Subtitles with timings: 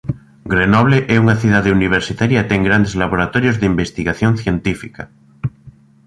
[0.53, 5.03] Grenoble é unha cidade universitaria e ten grandes laboratorios de investigación científica.